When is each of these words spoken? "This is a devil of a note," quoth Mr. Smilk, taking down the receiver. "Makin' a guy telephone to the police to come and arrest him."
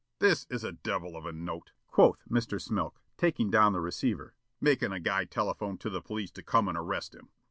"This 0.17 0.47
is 0.49 0.63
a 0.63 0.71
devil 0.71 1.15
of 1.15 1.27
a 1.27 1.31
note," 1.31 1.73
quoth 1.85 2.27
Mr. 2.27 2.59
Smilk, 2.59 2.93
taking 3.17 3.51
down 3.51 3.71
the 3.73 3.79
receiver. 3.79 4.33
"Makin' 4.59 4.91
a 4.91 4.99
guy 4.99 5.25
telephone 5.25 5.77
to 5.77 5.91
the 5.91 6.01
police 6.01 6.31
to 6.31 6.41
come 6.41 6.67
and 6.67 6.75
arrest 6.75 7.13
him." 7.13 7.29